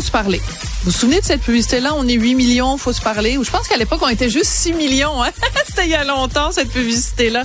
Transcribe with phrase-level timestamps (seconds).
[0.00, 0.40] Se parler.
[0.82, 1.94] Vous vous souvenez de cette publicité-là?
[1.96, 3.38] On est 8 millions, faut se parler.
[3.38, 5.22] Ou je pense qu'à l'époque, on était juste 6 millions.
[5.22, 5.30] Hein?
[5.68, 7.44] C'était il y a longtemps, cette publicité-là.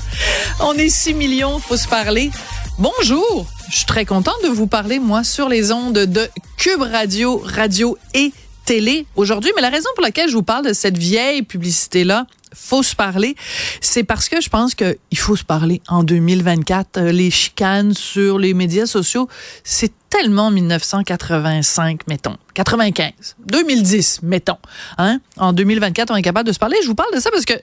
[0.60, 2.32] On est 6 millions, faut se parler.
[2.80, 3.46] Bonjour.
[3.70, 8.00] Je suis très contente de vous parler, moi, sur les ondes de Cube Radio, radio
[8.16, 8.34] et
[8.66, 9.52] télé aujourd'hui.
[9.56, 13.36] Mais la raison pour laquelle je vous parle de cette vieille publicité-là, faut se parler,
[13.82, 16.98] c'est parce que je pense qu'il faut se parler en 2024.
[16.98, 19.28] Euh, les chicanes sur les médias sociaux,
[19.64, 22.38] c'est tellement 1985, mettons.
[22.56, 24.58] 95, 2010, mettons.
[24.98, 25.20] Hein?
[25.38, 26.78] En 2024, on est capable de se parler.
[26.82, 27.54] Je vous parle de ça parce que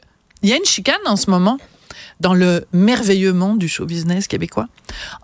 [0.42, 1.58] il y a une chicane en ce moment
[2.20, 4.68] dans le merveilleux monde du show business québécois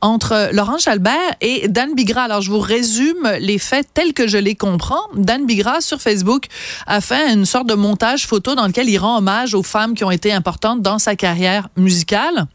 [0.01, 2.25] entre Laurent Jalbert et Dan Bigra.
[2.25, 5.03] Alors, je vous résume les faits tels que je les comprends.
[5.15, 6.47] Dan Bigra, sur Facebook,
[6.87, 10.05] a fait une sorte de montage photo dans lequel il rend hommage aux femmes qui
[10.05, 12.47] ont été importantes dans sa carrière musicale.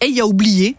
[0.00, 0.76] Et il a oublié,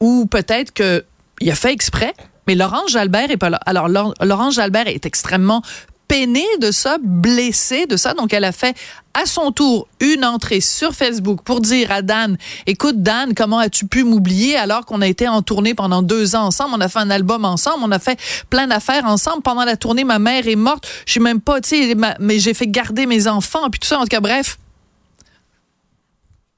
[0.00, 2.14] ou peut-être qu'il a fait exprès,
[2.46, 3.42] mais Laurent Jalbert est.
[3.66, 5.62] Alors, Jalbert est extrêmement
[6.08, 8.14] peinée de ça, blessée de ça.
[8.14, 8.76] Donc, elle a fait
[9.14, 13.86] à son tour une entrée sur Facebook pour dire à Dan, écoute Dan, comment as-tu
[13.86, 16.98] pu m'oublier alors qu'on a été en tournée pendant deux ans ensemble, on a fait
[16.98, 18.18] un album ensemble, on a fait
[18.50, 19.42] plein d'affaires ensemble.
[19.42, 20.86] Pendant la tournée, ma mère est morte.
[21.06, 23.98] Je suis même pas, tu sais, mais j'ai fait garder mes enfants, puis tout ça.
[23.98, 24.58] En tout cas, bref.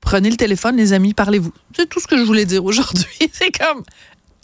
[0.00, 1.52] Prenez le téléphone, les amis, parlez-vous.
[1.76, 3.06] C'est tout ce que je voulais dire aujourd'hui.
[3.32, 3.82] C'est comme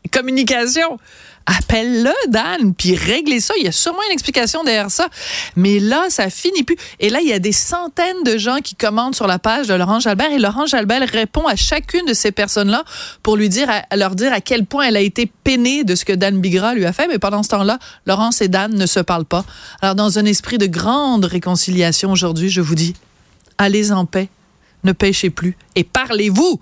[0.09, 0.99] communication
[1.47, 3.55] appelle-le, Dan, puis réglez ça.
[3.59, 5.09] Il y a sûrement une explication derrière ça.
[5.57, 6.77] Mais là, ça finit plus.
[7.01, 9.75] Et là, il y a des centaines de gens qui commandent sur la page de
[9.75, 12.85] Laurent Jalbert et Laurent Jalbert répond à chacune de ces personnes-là
[13.23, 13.51] pour lui
[13.95, 16.87] leur dire à quel point elle a été peinée de ce que Dan Bigra lui
[16.87, 17.09] a fait.
[17.09, 19.45] Mais pendant ce temps-là, Laurence et Dan ne se parlent pas.
[19.83, 22.95] Alors, dans un esprit de grande réconciliation aujourd'hui, je vous dis,
[23.59, 24.29] allez en paix,
[24.83, 26.61] ne pêchez plus et parlez-vous.